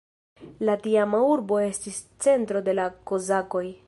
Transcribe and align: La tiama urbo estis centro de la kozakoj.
La 0.69 0.75
tiama 0.85 1.19
urbo 1.33 1.59
estis 1.65 1.99
centro 2.27 2.63
de 2.69 2.75
la 2.79 2.87
kozakoj. 3.13 3.67